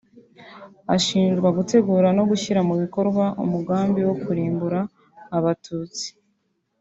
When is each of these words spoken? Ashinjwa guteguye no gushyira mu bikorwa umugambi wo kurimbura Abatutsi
Ashinjwa 0.95 1.47
guteguye 1.57 2.09
no 2.17 2.23
gushyira 2.29 2.59
mu 2.67 2.75
bikorwa 2.81 3.25
umugambi 3.43 3.99
wo 4.07 4.15
kurimbura 4.23 4.79
Abatutsi 5.37 6.07